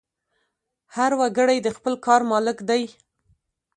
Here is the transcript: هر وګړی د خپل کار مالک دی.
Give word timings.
هر 0.95 1.11
وګړی 1.19 1.57
د 1.63 1.67
خپل 1.77 1.93
کار 2.05 2.21
مالک 2.31 2.57
دی. 2.69 2.83